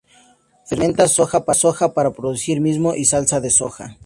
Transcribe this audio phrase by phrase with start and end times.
[0.65, 1.45] Fermenta soja
[1.93, 3.97] para producir miso y salsa de soja.